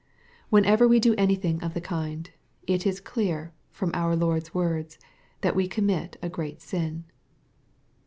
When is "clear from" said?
2.99-3.91